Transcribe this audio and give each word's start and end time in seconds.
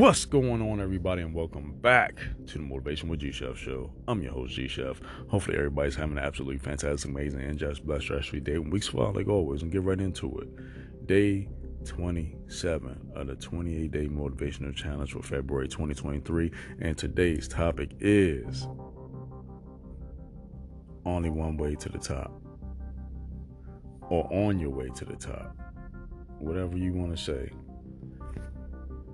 What's 0.00 0.24
going 0.24 0.62
on, 0.62 0.80
everybody, 0.80 1.20
and 1.20 1.34
welcome 1.34 1.74
back 1.82 2.22
to 2.46 2.54
the 2.54 2.64
Motivation 2.64 3.10
with 3.10 3.20
G 3.20 3.32
Chef 3.32 3.58
Show. 3.58 3.92
I'm 4.08 4.22
your 4.22 4.32
host, 4.32 4.54
G 4.54 4.66
Chef. 4.66 4.98
Hopefully, 5.28 5.58
everybody's 5.58 5.94
having 5.94 6.16
an 6.16 6.24
absolutely 6.24 6.56
fantastic, 6.56 7.10
amazing, 7.10 7.42
and 7.42 7.58
just 7.58 7.84
blessed, 7.84 8.04
stress-free 8.04 8.40
day. 8.40 8.56
Weeks 8.56 8.88
fall 8.88 9.12
like 9.12 9.28
always, 9.28 9.60
and 9.60 9.70
get 9.70 9.82
right 9.82 10.00
into 10.00 10.34
it. 10.38 11.06
Day 11.06 11.50
27 11.84 13.10
of 13.14 13.26
the 13.26 13.34
28 13.36 13.90
day 13.90 14.08
motivational 14.08 14.74
challenge 14.74 15.12
for 15.12 15.22
February 15.22 15.68
2023, 15.68 16.50
and 16.80 16.96
today's 16.96 17.46
topic 17.46 17.90
is 18.00 18.66
only 21.04 21.28
one 21.28 21.58
way 21.58 21.74
to 21.74 21.90
the 21.90 21.98
top, 21.98 22.32
or 24.08 24.26
on 24.32 24.58
your 24.58 24.70
way 24.70 24.88
to 24.94 25.04
the 25.04 25.16
top, 25.16 25.54
whatever 26.38 26.78
you 26.78 26.94
want 26.94 27.14
to 27.14 27.22
say 27.22 27.50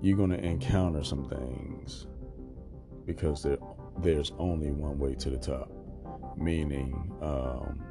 you're 0.01 0.17
going 0.17 0.29
to 0.29 0.39
encounter 0.43 1.03
some 1.03 1.27
things 1.27 2.07
because 3.05 3.41
there, 3.43 3.57
there's 3.99 4.31
only 4.37 4.71
one 4.71 4.99
way 4.99 5.15
to 5.15 5.29
the 5.29 5.37
top. 5.37 5.71
Meaning, 6.37 7.11
um, 7.21 7.83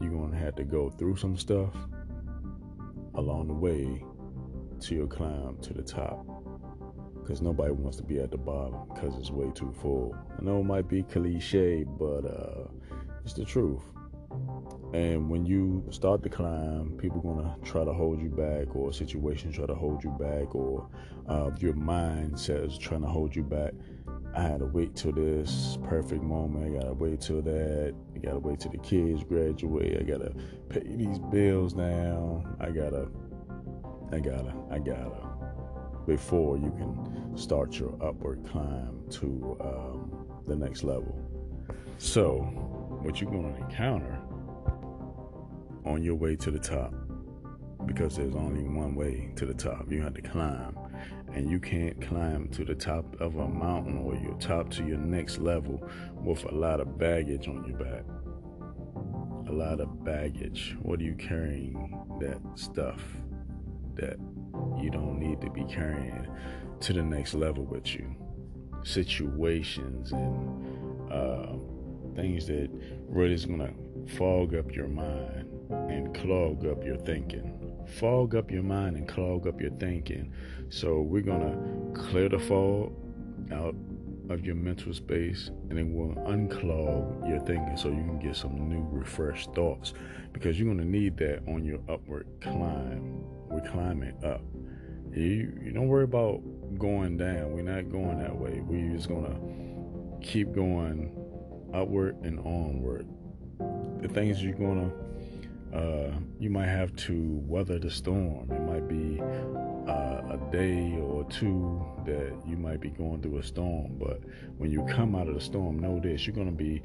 you're 0.00 0.10
going 0.10 0.30
to 0.32 0.36
have 0.36 0.54
to 0.56 0.64
go 0.64 0.90
through 0.90 1.16
some 1.16 1.36
stuff 1.36 1.74
along 3.14 3.48
the 3.48 3.54
way 3.54 4.04
to 4.80 4.94
your 4.94 5.06
climb 5.06 5.56
to 5.62 5.72
the 5.72 5.82
top. 5.82 6.26
Because 7.14 7.40
nobody 7.40 7.72
wants 7.72 7.96
to 7.98 8.02
be 8.02 8.20
at 8.20 8.30
the 8.30 8.38
bottom 8.38 8.76
because 8.94 9.16
it's 9.18 9.30
way 9.30 9.50
too 9.54 9.72
full. 9.80 10.14
I 10.38 10.42
know 10.42 10.60
it 10.60 10.64
might 10.64 10.88
be 10.88 11.02
cliche, 11.02 11.84
but 11.84 12.24
uh, 12.24 12.68
it's 13.24 13.34
the 13.34 13.44
truth. 13.44 13.82
And 14.92 15.28
when 15.28 15.44
you 15.44 15.84
start 15.90 16.22
to 16.22 16.30
climb, 16.30 16.92
people 16.98 17.20
gonna 17.20 17.54
try 17.62 17.84
to 17.84 17.92
hold 17.92 18.22
you 18.22 18.30
back, 18.30 18.74
or 18.74 18.92
situations 18.92 19.56
try 19.56 19.66
to 19.66 19.74
hold 19.74 20.02
you 20.02 20.10
back, 20.10 20.54
or 20.54 20.88
uh, 21.28 21.50
your 21.58 21.74
mindset 21.74 22.66
is 22.66 22.78
trying 22.78 23.02
to 23.02 23.06
hold 23.06 23.36
you 23.36 23.42
back. 23.42 23.74
I 24.34 24.42
had 24.42 24.60
to 24.60 24.66
wait 24.66 24.94
till 24.94 25.12
this 25.12 25.78
perfect 25.84 26.22
moment. 26.22 26.64
I 26.64 26.78
gotta 26.78 26.94
wait 26.94 27.20
till 27.20 27.42
that. 27.42 27.94
I 28.14 28.18
gotta 28.18 28.38
wait 28.38 28.60
till 28.60 28.70
the 28.72 28.78
kids 28.78 29.24
graduate. 29.24 30.00
I 30.00 30.04
gotta 30.04 30.32
pay 30.70 30.80
these 30.84 31.18
bills 31.18 31.74
now. 31.74 32.44
I 32.58 32.70
gotta, 32.70 33.08
I 34.10 34.20
gotta, 34.20 34.54
I 34.70 34.78
gotta. 34.78 35.28
Before 36.06 36.56
you 36.56 36.70
can 36.78 37.36
start 37.36 37.78
your 37.78 37.94
upward 38.00 38.46
climb 38.50 39.02
to 39.10 39.56
um, 39.60 40.26
the 40.46 40.56
next 40.56 40.82
level. 40.82 41.14
So, 41.98 42.38
what 43.02 43.20
you're 43.20 43.30
gonna 43.30 43.54
encounter 43.56 44.18
on 45.84 46.02
your 46.02 46.14
way 46.14 46.36
to 46.36 46.50
the 46.50 46.58
top 46.58 46.94
because 47.86 48.16
there's 48.16 48.34
only 48.34 48.62
one 48.62 48.94
way 48.94 49.32
to 49.36 49.46
the 49.46 49.54
top. 49.54 49.90
You 49.90 50.02
have 50.02 50.14
to 50.14 50.22
climb, 50.22 50.78
and 51.32 51.50
you 51.50 51.58
can't 51.58 52.00
climb 52.00 52.48
to 52.50 52.64
the 52.64 52.74
top 52.74 53.20
of 53.20 53.36
a 53.36 53.48
mountain 53.48 53.98
or 53.98 54.14
your 54.14 54.34
top 54.34 54.70
to 54.72 54.84
your 54.84 54.98
next 54.98 55.38
level 55.38 55.82
with 56.22 56.44
a 56.44 56.54
lot 56.54 56.80
of 56.80 56.98
baggage 56.98 57.48
on 57.48 57.64
your 57.66 57.78
back. 57.78 58.04
A 59.48 59.52
lot 59.52 59.80
of 59.80 60.04
baggage. 60.04 60.76
What 60.82 61.00
are 61.00 61.04
you 61.04 61.14
carrying? 61.14 61.94
That 62.20 62.40
stuff 62.56 63.02
that 63.94 64.18
you 64.80 64.90
don't 64.90 65.18
need 65.18 65.40
to 65.40 65.50
be 65.50 65.64
carrying 65.64 66.28
to 66.80 66.92
the 66.92 67.02
next 67.02 67.34
level 67.34 67.64
with 67.64 67.94
you. 67.94 68.14
Situations 68.84 70.12
and 70.12 71.12
uh, 71.12 71.56
things 72.14 72.46
that 72.46 72.68
really 73.08 73.34
is 73.34 73.46
gonna 73.46 73.72
fog 74.16 74.54
up 74.54 74.74
your 74.74 74.88
mind 74.88 75.47
and 75.70 76.14
clog 76.14 76.66
up 76.66 76.84
your 76.84 76.96
thinking. 76.96 77.54
Fog 77.98 78.34
up 78.34 78.50
your 78.50 78.62
mind 78.62 78.96
and 78.96 79.08
clog 79.08 79.46
up 79.46 79.60
your 79.60 79.70
thinking. 79.72 80.32
So 80.68 81.00
we're 81.00 81.22
gonna 81.22 81.56
clear 81.94 82.28
the 82.28 82.38
fog 82.38 82.92
out 83.52 83.74
of 84.30 84.44
your 84.44 84.54
mental 84.54 84.92
space 84.92 85.50
and 85.70 85.78
it 85.78 85.86
will 85.86 86.14
unclog 86.26 87.28
your 87.28 87.40
thinking 87.40 87.76
so 87.76 87.88
you 87.88 87.96
can 87.96 88.18
get 88.18 88.36
some 88.36 88.68
new 88.68 88.86
refreshed 88.90 89.52
thoughts 89.54 89.94
because 90.32 90.58
you're 90.58 90.66
going 90.66 90.78
to 90.78 90.84
need 90.84 91.16
that 91.16 91.40
on 91.48 91.64
your 91.64 91.78
upward 91.88 92.26
climb 92.40 93.22
we're 93.48 93.60
climbing 93.70 94.14
up 94.24 94.42
you, 95.10 95.58
you 95.62 95.72
don't 95.72 95.88
worry 95.88 96.04
about 96.04 96.40
going 96.78 97.16
down 97.16 97.52
we're 97.52 97.62
not 97.62 97.90
going 97.90 98.18
that 98.18 98.36
way 98.36 98.60
we're 98.66 98.94
just 98.94 99.08
going 99.08 99.24
to 99.24 100.26
keep 100.26 100.52
going 100.52 101.10
upward 101.72 102.16
and 102.22 102.38
onward 102.40 103.08
the 104.02 104.08
things 104.08 104.42
you're 104.42 104.52
going 104.52 104.90
to 104.90 105.07
uh, 105.74 106.10
you 106.38 106.50
might 106.50 106.68
have 106.68 106.94
to 106.96 107.42
weather 107.46 107.78
the 107.78 107.90
storm. 107.90 108.50
It 108.50 108.62
might 108.62 108.88
be 108.88 109.20
uh, 109.90 110.34
a 110.34 110.48
day 110.50 110.98
or 111.00 111.24
two 111.24 111.84
that 112.06 112.32
you 112.46 112.56
might 112.56 112.80
be 112.80 112.90
going 112.90 113.22
through 113.22 113.38
a 113.38 113.42
storm, 113.42 113.96
but 113.98 114.20
when 114.56 114.70
you 114.70 114.86
come 114.86 115.14
out 115.14 115.28
of 115.28 115.34
the 115.34 115.40
storm, 115.40 115.78
know 115.78 116.00
this: 116.00 116.26
you're 116.26 116.34
going 116.34 116.50
to 116.50 116.52
be 116.52 116.82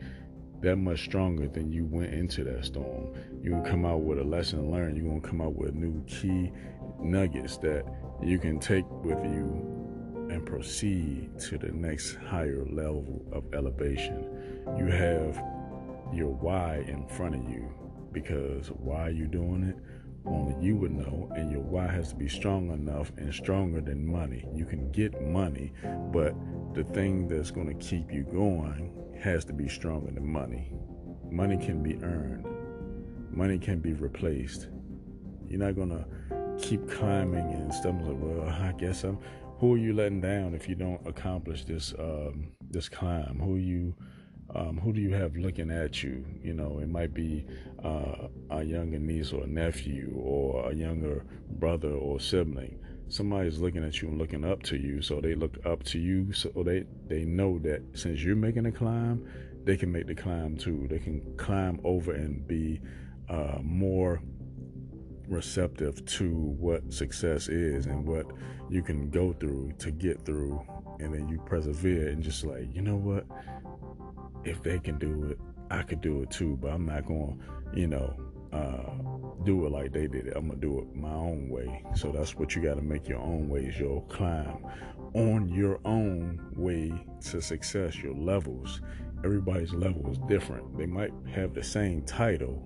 that 0.64 0.78
much 0.78 1.04
stronger 1.04 1.48
than 1.50 1.72
you 1.72 1.86
went 1.86 2.14
into 2.14 2.44
that 2.46 2.64
storm. 2.64 3.14
You're 3.42 3.60
gonna 3.60 3.70
come 3.70 3.86
out 3.86 4.00
with 4.00 4.18
a 4.18 4.24
lesson 4.24 4.72
learned. 4.72 4.96
You're 4.96 5.08
gonna 5.08 5.20
come 5.20 5.42
out 5.42 5.56
with 5.56 5.76
new 5.76 6.02
key 6.06 6.52
nuggets 7.02 7.58
that 7.58 7.84
you 8.22 8.40
can 8.40 8.60
take 8.60 8.90
with 9.04 9.22
you 9.26 10.28
and 10.32 10.46
proceed 10.46 11.38
to 11.38 11.58
the 11.58 11.68
next 11.68 12.16
higher 12.16 12.66
level 12.72 13.26
of 13.34 13.44
elevation. 13.54 14.26
You 14.78 14.86
have 14.86 15.36
your 16.14 16.32
why 16.32 16.86
in 16.88 17.08
front 17.08 17.36
of 17.36 17.44
you 17.50 17.70
because 18.14 18.68
why 18.68 19.10
you 19.10 19.28
doing 19.28 19.64
it 19.64 19.78
only 20.26 20.56
you 20.66 20.78
would 20.78 20.92
know 20.92 21.30
and 21.36 21.52
your 21.52 21.62
why 21.62 21.86
has 21.88 22.10
to 22.10 22.16
be 22.16 22.30
strong 22.30 22.72
enough 22.72 23.12
and 23.18 23.34
stronger 23.34 23.82
than 23.82 24.06
money. 24.06 24.48
You 24.54 24.66
can 24.66 24.92
get 24.92 25.22
money 25.22 25.74
but 26.12 26.34
the 26.74 26.84
thing 26.86 27.28
that's 27.28 27.52
going 27.52 27.68
to 27.68 27.86
keep 27.86 28.12
you 28.12 28.24
going 28.24 28.92
has 29.22 29.44
to 29.46 29.54
be 29.54 29.68
stronger 29.68 30.12
than 30.12 30.26
money. 30.26 30.72
Money 31.30 31.58
can 31.58 31.84
be 31.84 31.96
earned. 32.04 32.46
Money 33.32 33.58
can 33.58 33.80
be 33.80 33.94
replaced. 33.94 34.68
You're 35.50 35.60
not 35.60 35.76
going 35.76 35.90
to 35.90 36.06
keep 36.58 36.90
climbing 36.90 37.52
and 37.52 37.74
stuff 37.74 37.96
like 38.04 38.16
well 38.20 38.48
i 38.48 38.72
guess 38.74 39.04
i'm 39.04 39.18
who 39.64 39.76
are 39.76 39.78
you 39.78 39.94
letting 39.94 40.20
down 40.20 40.54
if 40.54 40.68
you 40.68 40.76
don't 40.76 41.00
accomplish 41.08 41.64
this 41.64 41.94
um, 41.98 42.52
this 42.70 42.90
climb? 42.90 43.40
Who 43.40 43.56
are 43.56 43.60
you 43.60 43.96
um, 44.56 44.78
who 44.78 44.94
do 44.94 45.02
you 45.02 45.14
have 45.14 45.36
looking 45.36 45.72
at 45.72 46.04
you? 46.04 46.26
You 46.42 46.54
know, 46.54 46.80
it 46.80 46.90
might 46.90 47.14
be 47.14 47.46
uh, 47.84 48.28
a 48.52 48.64
younger 48.64 49.00
niece 49.00 49.34
or 49.34 49.48
nephew 49.48 50.14
or 50.16 50.72
a 50.72 50.76
younger 50.76 51.26
brother 51.52 51.92
or 51.92 52.20
sibling. 52.20 52.80
Somebody's 53.10 53.60
looking 53.60 53.84
at 53.84 54.02
you 54.02 54.10
and 54.10 54.18
looking 54.18 54.46
up 54.46 54.64
to 54.64 54.78
you, 54.78 55.02
so 55.02 55.22
they 55.22 55.36
look 55.36 55.58
up 55.66 55.84
to 55.84 56.00
you, 56.00 56.34
so 56.34 56.50
they 56.66 56.86
they 57.08 57.26
know 57.26 57.60
that 57.60 57.82
since 57.94 58.24
you're 58.24 58.36
making 58.36 58.66
a 58.66 58.72
climb, 58.72 59.28
they 59.66 59.78
can 59.78 59.92
make 59.92 60.08
the 60.08 60.16
climb 60.16 60.58
too. 60.58 60.88
They 60.90 61.00
can 61.00 61.36
climb 61.38 61.80
over 61.84 62.14
and 62.14 62.48
be 62.48 62.82
uh, 63.30 63.60
more 63.62 64.22
receptive 65.28 66.06
to 66.06 66.30
what 66.32 66.94
success 66.94 67.48
is 67.48 67.86
and 67.86 68.06
what 68.06 68.26
you 68.70 68.82
can 68.82 69.10
go 69.10 69.34
through 69.34 69.72
to 69.80 69.92
get 69.92 70.26
through 70.26 70.62
and 71.00 71.14
then 71.14 71.28
you 71.28 71.40
persevere 71.46 72.10
and 72.10 72.22
just 72.22 72.44
like 72.44 72.68
you 72.74 72.82
know 72.82 72.96
what 72.96 73.26
if 74.46 74.62
they 74.64 74.80
can 74.80 74.98
do 74.98 75.24
it, 75.32 75.40
I 75.72 75.84
could 75.84 76.02
do 76.02 76.22
it 76.24 76.32
too. 76.32 76.58
But 76.62 76.72
I'm 76.72 76.86
not 76.86 77.06
going, 77.06 77.42
to 77.74 77.80
you 77.80 77.88
know, 77.88 78.16
uh, 78.54 79.44
do 79.44 79.66
it 79.66 79.72
like 79.72 79.92
they 79.92 80.08
did 80.08 80.28
it. 80.28 80.34
I'm 80.36 80.48
gonna 80.48 80.60
do 80.60 80.80
it 80.80 80.96
my 80.96 81.12
own 81.12 81.50
way. 81.50 81.84
So 81.96 82.12
that's 82.12 82.36
what 82.36 82.56
you 82.56 82.62
got 82.62 82.76
to 82.76 82.82
make 82.82 83.08
your 83.08 83.20
own 83.20 83.50
ways. 83.50 83.78
Your 83.80 84.04
climb 84.04 84.66
on 85.14 85.50
your 85.50 85.80
own 85.86 86.40
way 86.56 86.94
to 87.30 87.42
success. 87.42 87.98
Your 87.98 88.14
levels. 88.14 88.82
Everybody's 89.26 89.74
level 89.74 90.12
is 90.12 90.18
different. 90.28 90.78
They 90.78 90.86
might 90.86 91.14
have 91.34 91.54
the 91.54 91.64
same 91.64 92.02
title, 92.04 92.62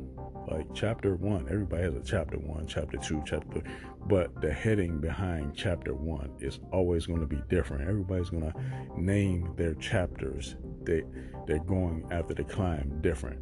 like 0.50 0.66
chapter 0.74 1.16
one. 1.16 1.48
Everybody 1.50 1.84
has 1.84 1.96
a 1.96 2.04
chapter 2.04 2.38
one, 2.38 2.66
chapter 2.66 2.98
two, 2.98 3.22
chapter, 3.26 3.62
but 4.08 4.42
the 4.42 4.52
heading 4.52 5.00
behind 5.00 5.56
chapter 5.56 5.94
one 5.94 6.32
is 6.40 6.60
always 6.72 7.06
going 7.06 7.20
to 7.20 7.28
be 7.28 7.42
different. 7.48 7.88
Everybody's 7.88 8.32
going 8.32 8.52
to 8.52 9.00
name 9.00 9.54
their 9.56 9.76
chapters 9.76 10.56
they 10.88 11.04
they're 11.46 11.60
going 11.60 12.08
after 12.12 12.34
the 12.34 12.44
climb 12.44 13.00
different. 13.02 13.40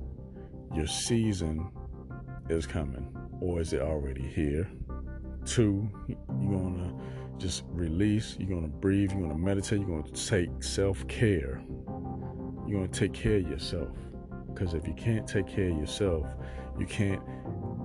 Your 0.73 0.87
season 0.87 1.71
is 2.49 2.67
coming, 2.67 3.07
or 3.39 3.61
is 3.61 3.71
it 3.71 3.81
already 3.81 4.23
here? 4.23 4.67
Two, 5.45 5.89
you're 6.07 6.59
gonna 6.59 6.93
just 7.37 7.63
release. 7.69 8.35
You're 8.39 8.49
gonna 8.49 8.67
breathe. 8.67 9.11
You're 9.11 9.21
gonna 9.21 9.37
meditate. 9.37 9.79
You're 9.79 10.01
gonna 10.01 10.11
take 10.11 10.49
self 10.61 11.07
care. 11.07 11.63
You're 12.67 12.79
gonna 12.81 12.87
take 12.87 13.13
care 13.13 13.37
of 13.37 13.49
yourself. 13.49 13.89
Because 14.47 14.73
if 14.73 14.87
you 14.87 14.93
can't 14.93 15.27
take 15.27 15.47
care 15.47 15.69
of 15.69 15.77
yourself, 15.77 16.27
you 16.79 16.85
can't 16.85 17.21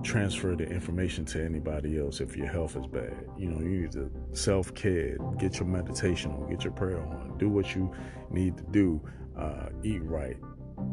transfer 0.03 0.55
the 0.55 0.63
information 0.63 1.23
to 1.23 1.43
anybody 1.43 1.99
else 1.99 2.21
if 2.21 2.35
your 2.35 2.47
health 2.47 2.75
is 2.75 2.87
bad. 2.87 3.25
You 3.37 3.49
know, 3.49 3.59
you 3.59 3.81
need 3.81 3.91
to 3.91 4.11
self 4.33 4.73
care, 4.73 5.17
get 5.37 5.59
your 5.59 5.67
meditation 5.67 6.31
on, 6.31 6.49
get 6.49 6.63
your 6.63 6.73
prayer 6.73 6.99
on, 6.99 7.37
do 7.37 7.49
what 7.49 7.75
you 7.75 7.91
need 8.31 8.57
to 8.57 8.63
do 8.71 9.01
uh, 9.37 9.69
eat 9.83 10.03
right, 10.03 10.37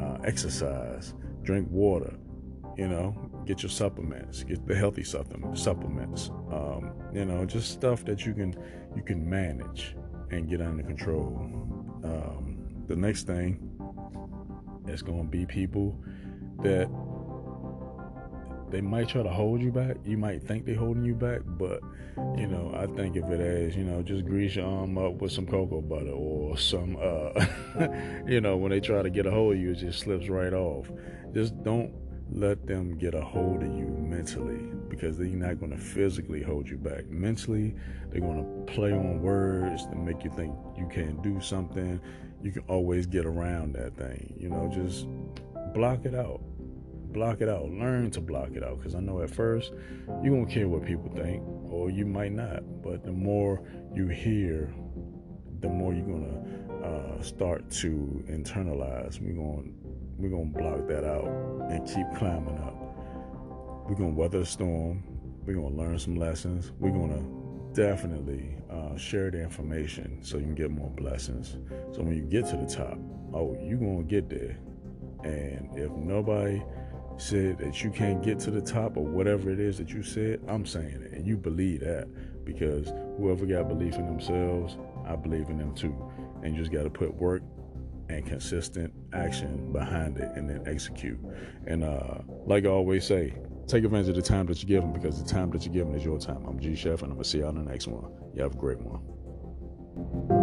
uh, 0.01 0.19
exercise, 0.25 1.15
drink 1.43 1.69
water, 1.71 2.15
you 2.77 2.89
know, 2.89 3.15
get 3.47 3.63
your 3.63 3.71
supplements, 3.71 4.45
get 4.45 4.67
the 4.67 4.75
healthy 4.75 5.05
supplements, 5.05 6.31
um, 6.53 6.93
you 7.13 7.25
know, 7.25 7.45
just 7.45 7.71
stuff 7.71 8.05
that 8.05 8.27
you 8.27 8.35
can 8.35 8.55
you 8.97 9.03
can 9.03 9.29
manage. 9.29 9.97
and 10.31 10.49
get 10.49 10.61
under 10.61 10.83
control. 10.83 11.39
Um, 12.05 12.85
the 12.87 12.97
next 12.97 13.27
thing 13.27 13.59
is 14.87 15.03
going 15.03 15.25
to 15.25 15.29
be 15.29 15.47
people 15.47 15.99
that 16.63 16.89
they 18.71 18.81
might 18.81 19.09
try 19.09 19.23
to 19.23 19.29
hold 19.29 19.61
you 19.61 19.73
back. 19.73 19.97
You 20.05 20.19
might 20.19 20.43
think 20.43 20.67
they're 20.67 20.77
holding 20.77 21.05
you 21.05 21.15
back, 21.15 21.41
but 21.45 21.81
you 22.37 22.47
know, 22.47 22.73
I 22.75 22.87
think 22.97 23.17
if 23.17 23.25
it 23.25 23.41
as 23.41 23.77
you 23.77 23.85
know, 23.85 24.03
just 24.03 24.27
grease 24.27 24.57
your 24.57 24.67
arm 24.67 24.99
up 24.99 25.15
with 25.15 25.33
some 25.33 25.47
cocoa 25.47 25.81
butter 25.81 26.11
or 26.11 26.59
some, 26.59 26.97
uh, 27.01 27.47
you 28.27 28.41
know, 28.41 28.57
when 28.57 28.71
they 28.71 28.81
try 28.81 29.03
to 29.03 29.11
get 29.11 29.27
a 29.27 29.31
hold 29.31 29.55
of 29.55 29.61
you, 29.61 29.73
it 29.73 29.77
just 29.77 30.01
slips 30.01 30.29
right 30.29 30.53
off. 30.53 30.91
Just 31.33 31.63
don't 31.63 31.93
let 32.31 32.67
them 32.67 32.99
get 32.99 33.15
a 33.15 33.23
hold 33.23 33.63
of 33.63 33.69
you 33.69 33.87
mentally 33.87 34.71
because 34.89 35.17
they're 35.17 35.29
not 35.29 35.59
going 35.59 35.73
to 35.73 35.79
physically 35.79 36.43
hold 36.43 36.69
you 36.69 36.77
back. 36.77 37.07
Mentally, 37.09 37.75
they're 38.11 38.21
going 38.21 38.45
to 38.45 38.73
play 38.73 38.93
on 38.93 39.23
words 39.23 39.87
to 39.87 39.95
make 39.95 40.25
you 40.25 40.31
think 40.31 40.55
you 40.77 40.89
can't 40.93 41.23
do 41.23 41.41
something. 41.41 42.01
You 42.43 42.53
can 42.53 42.63
always 42.69 43.07
get 43.07 43.25
around 43.25 43.75
that 43.75 43.97
thing. 43.97 44.35
You 44.39 44.51
know, 44.51 44.71
just 44.73 45.07
block 45.73 46.05
it 46.05 46.15
out 46.15 46.41
block 47.13 47.41
it 47.41 47.49
out. 47.49 47.71
Learn 47.71 48.11
to 48.13 48.21
block 48.21 48.51
it 48.55 48.63
out 48.63 48.79
because 48.79 48.95
I 48.95 49.01
know 49.01 49.23
at 49.23 49.31
first 49.31 49.73
you 50.23 50.33
won't 50.33 50.51
care 50.51 50.69
what 50.69 50.85
people 50.85 51.11
think, 51.15 51.43
or 51.71 51.91
you 51.91 52.07
might 52.07 52.33
not. 52.33 52.83
But 52.83 53.05
the 53.05 53.13
more 53.13 53.63
you 53.95 54.09
hear, 54.09 54.73
the 55.61 55.69
more 55.69 55.93
you're 55.93 56.07
gonna 56.07 56.85
uh, 56.85 57.23
start 57.23 57.71
to 57.71 58.25
internalize. 58.29 59.21
We're 59.21 59.33
gonna 59.33 59.69
we're 60.17 60.31
gonna 60.31 60.45
block 60.47 60.89
that 60.89 61.05
out 61.05 61.27
and 61.71 61.87
keep 61.87 62.07
climbing 62.19 62.59
up. 62.59 62.75
We're 63.89 63.97
gonna 63.97 64.11
weather 64.11 64.41
the 64.41 64.47
storm. 64.47 65.03
We're 65.45 65.55
gonna 65.55 65.75
learn 65.75 65.99
some 65.99 66.17
lessons. 66.17 66.73
We're 66.79 66.91
gonna 66.91 67.23
definitely 67.73 68.57
uh, 68.71 68.97
share 68.97 69.31
the 69.31 69.41
information 69.41 70.19
so 70.23 70.37
you 70.37 70.45
can 70.45 70.55
get 70.55 70.71
more 70.71 70.91
blessings. 70.91 71.57
So 71.93 72.03
when 72.03 72.17
you 72.17 72.23
get 72.23 72.47
to 72.51 72.57
the 72.57 72.67
top, 72.67 72.99
oh, 73.33 73.57
you're 73.63 73.79
gonna 73.79 74.03
get 74.03 74.29
there. 74.29 74.59
And 75.25 75.71
if 75.77 75.91
nobody 75.93 76.63
said 77.19 77.59
that 77.59 77.83
you 77.83 77.91
can't 77.91 78.23
get 78.23 78.39
to 78.41 78.51
the 78.51 78.61
top 78.61 78.97
or 78.97 79.05
whatever 79.05 79.51
it 79.51 79.61
is 79.61 79.79
that 79.79 79.91
you 79.91 80.03
said, 80.03 80.41
I'm 80.49 80.65
saying 80.65 81.03
it. 81.03 81.13
And 81.13 81.27
you 81.27 81.37
believe 81.37 81.81
that 81.81 82.09
because 82.45 82.93
whoever 83.19 83.45
got 83.45 83.69
belief 83.69 83.97
in 83.97 84.07
themselves, 84.07 84.77
I 85.07 85.17
believe 85.17 85.49
in 85.49 85.59
them 85.59 85.75
too. 85.75 85.95
And 86.43 86.55
you 86.55 86.63
just 86.63 86.73
got 86.73 86.85
to 86.85 86.91
put 86.91 87.15
work 87.15 87.43
and 88.09 88.25
consistent 88.25 88.93
action 89.13 89.73
behind 89.73 90.17
it 90.17 90.31
and 90.35 90.49
then 90.49 90.63
execute. 90.67 91.19
And 91.67 91.85
uh, 91.85 92.19
like 92.47 92.65
I 92.65 92.69
always 92.69 93.05
say, 93.05 93.35
take 93.67 93.85
advantage 93.85 94.09
of 94.09 94.17
the 94.17 94.23
time 94.23 94.47
that 94.47 94.63
you're 94.63 94.81
given 94.81 94.93
because 94.93 95.23
the 95.23 95.29
time 95.29 95.51
that 95.51 95.65
you're 95.65 95.75
given 95.75 95.95
is 95.95 96.05
your 96.05 96.19
time. 96.19 96.45
I'm 96.47 96.59
G 96.59 96.75
Chef 96.75 97.03
and 97.03 97.11
I'm 97.11 97.17
going 97.17 97.25
to 97.25 97.29
see 97.29 97.39
you 97.39 97.47
on 97.47 97.57
the 97.57 97.71
next 97.71 97.87
one. 97.87 98.11
You 98.35 98.43
have 98.43 98.55
a 98.55 98.59
great 98.59 98.79
one. 98.81 100.38